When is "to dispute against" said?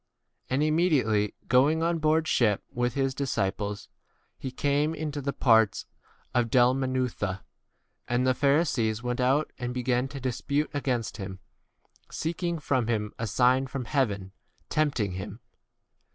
10.07-11.17